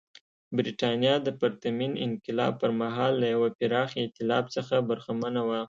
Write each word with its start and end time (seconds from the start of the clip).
برېټانیا 0.57 1.13
د 1.25 1.27
پرتمین 1.41 1.93
انقلاب 2.05 2.53
پر 2.61 2.71
مهال 2.81 3.13
له 3.21 3.27
یوه 3.35 3.49
پراخ 3.57 3.89
اېتلاف 4.01 4.45
څخه 4.55 4.75
برخمنه 4.89 5.41
وه. 5.49 5.59